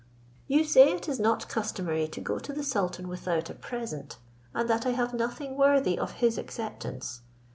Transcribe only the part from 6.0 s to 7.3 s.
his acceptance.